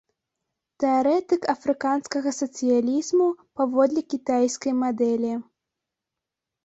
[0.83, 3.27] Тэарэтык афрыканскага сацыялізму
[3.61, 5.33] паводле кітайскай мадэлі.